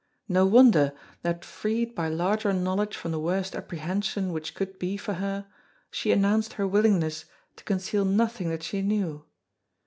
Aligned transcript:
No 0.27 0.47
wonder 0.47 0.93
that 1.21 1.45
freed 1.45 1.93
by 1.93 2.09
larger 2.09 2.51
knowledge 2.53 2.97
from 2.97 3.11
the 3.11 3.19
worst 3.19 3.55
apprehension 3.55 4.33
which 4.33 4.55
could 4.55 4.79
be 4.79 4.97
for 4.97 5.13
her, 5.13 5.45
she 5.91 6.11
announced 6.11 6.53
her 6.53 6.65
willingness 6.67 7.25
to 7.57 7.63
conceal 7.63 8.03
nothing 8.03 8.49
that 8.49 8.63
she 8.63 8.81
knew. 8.81 9.25